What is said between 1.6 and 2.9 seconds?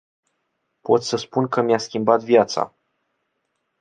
mi-a schimbat viața.